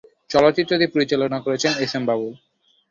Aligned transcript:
চলচ্চিত্রটি 0.29 0.85
পরিচালনা 0.93 1.37
করেছেন 1.45 1.71
এস 1.83 1.93
এম 1.97 2.03
বাবুল। 2.09 2.31